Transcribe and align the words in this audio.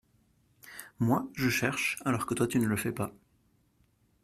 Moi, 0.97 1.29
je 1.35 1.47
cherche 1.49 1.99
alors 2.05 2.25
que 2.25 2.33
toi 2.33 2.47
tu 2.47 2.57
ne 2.57 2.65
le 2.65 2.75
fais 2.75 2.91
pas. 2.91 3.13